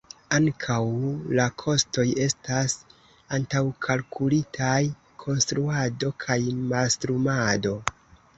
[0.35, 0.77] Ankaŭ
[1.39, 2.75] la kostoj estas
[3.37, 4.79] antaŭkalkulitaj:
[5.25, 6.39] konstruado kaj
[6.75, 7.77] mastrumado.